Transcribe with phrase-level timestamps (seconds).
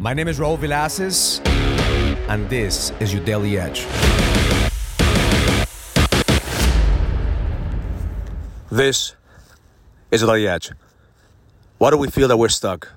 [0.00, 1.44] My name is Raul Villacis,
[2.28, 3.84] and this is your Daily Edge.
[8.70, 9.16] This
[10.12, 10.70] is the edge.
[11.78, 12.92] Why do we feel that we're stuck?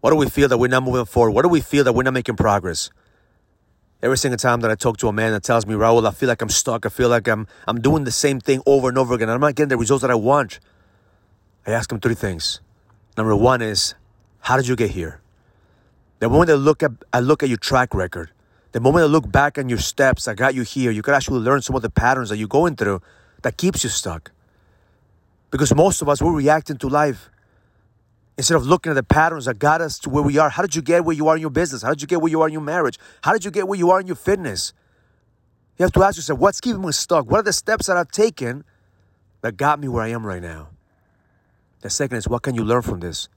[0.00, 1.30] Why do we feel that we're not moving forward?
[1.30, 2.90] Why do we feel that we're not making progress?
[4.02, 6.28] Every single time that I talk to a man that tells me, Raul, I feel
[6.28, 6.84] like I'm stuck.
[6.86, 9.30] I feel like I'm I'm doing the same thing over and over again.
[9.30, 10.58] I'm not getting the results that I want.
[11.64, 12.60] I ask him three things.
[13.16, 13.94] Number one is,
[14.40, 15.20] how did you get here?
[16.18, 18.30] The moment I look at I look at your track record,
[18.72, 21.40] the moment I look back on your steps that got you here, you could actually
[21.40, 23.02] learn some of the patterns that you're going through
[23.42, 24.32] that keeps you stuck.
[25.50, 27.30] Because most of us, we're reacting to life
[28.36, 30.50] instead of looking at the patterns that got us to where we are.
[30.50, 31.82] How did you get where you are in your business?
[31.82, 32.98] How did you get where you are in your marriage?
[33.22, 34.72] How did you get where you are in your fitness?
[35.78, 37.30] You have to ask yourself, what's keeping me stuck?
[37.30, 38.64] What are the steps that I've taken
[39.42, 40.68] that got me where I am right now?
[41.82, 43.28] The second is, what can you learn from this?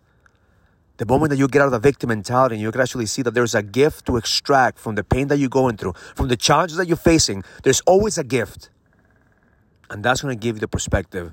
[1.00, 3.22] The moment that you get out of the victim mentality and you can actually see
[3.22, 6.36] that there's a gift to extract from the pain that you're going through, from the
[6.36, 8.70] challenges that you're facing, there's always a gift.
[9.90, 11.32] And that's going to give you the perspective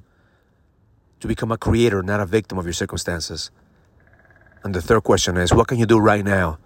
[1.18, 3.50] to become a creator, not a victim of your circumstances.
[4.62, 6.58] And the third question is what can you do right now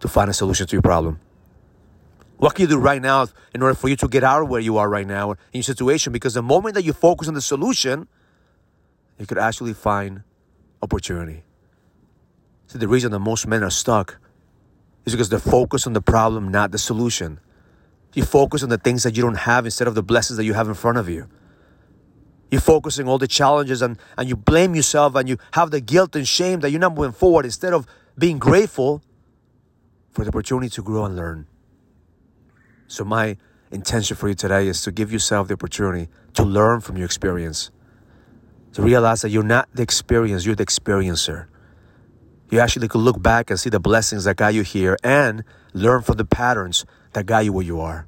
[0.00, 1.20] to find a solution to your problem?
[2.36, 4.60] What can you do right now in order for you to get out of where
[4.60, 6.12] you are right now in your situation?
[6.12, 8.08] Because the moment that you focus on the solution,
[9.18, 10.22] you could actually find
[10.82, 11.44] opportunity.
[12.72, 14.16] So the reason that most men are stuck
[15.04, 17.38] is because they're focused on the problem, not the solution.
[18.14, 20.54] You focus on the things that you don't have instead of the blessings that you
[20.54, 21.28] have in front of you.
[22.50, 26.16] You're focusing all the challenges and, and you blame yourself and you have the guilt
[26.16, 29.02] and shame that you're not moving forward instead of being grateful
[30.10, 31.46] for the opportunity to grow and learn.
[32.86, 33.36] So, my
[33.70, 37.70] intention for you today is to give yourself the opportunity to learn from your experience,
[38.72, 41.48] to realize that you're not the experience, you're the experiencer.
[42.52, 46.02] You actually could look back and see the blessings that got you here and learn
[46.02, 48.06] from the patterns that got you where you are.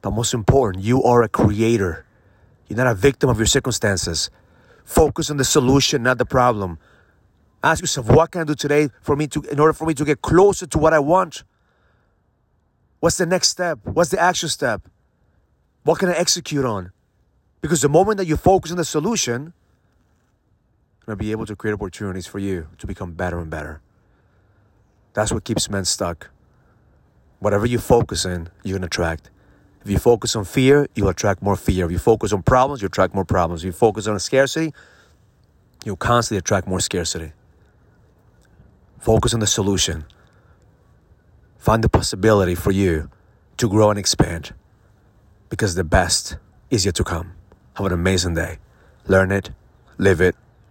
[0.00, 2.06] But most important, you are a creator.
[2.66, 4.30] You're not a victim of your circumstances.
[4.86, 6.78] Focus on the solution, not the problem.
[7.62, 10.04] Ask yourself, what can I do today for me to, in order for me to
[10.06, 11.44] get closer to what I want?
[13.00, 13.80] What's the next step?
[13.84, 14.88] What's the action step?
[15.82, 16.90] What can I execute on?
[17.60, 19.52] Because the moment that you focus on the solution,
[21.06, 23.80] going to be able to create opportunities for you to become better and better.
[25.12, 26.30] That's what keeps men stuck.
[27.38, 29.30] Whatever you focus in, you're going to attract.
[29.84, 31.84] If you focus on fear, you'll attract more fear.
[31.84, 33.62] If you focus on problems, you attract more problems.
[33.62, 34.72] If you focus on scarcity,
[35.84, 37.32] you'll constantly attract more scarcity.
[38.98, 40.06] Focus on the solution.
[41.58, 43.10] Find the possibility for you
[43.58, 44.54] to grow and expand
[45.50, 46.38] because the best
[46.70, 47.34] is yet to come.
[47.74, 48.58] Have an amazing day.
[49.06, 49.50] Learn it,
[49.98, 50.34] live it,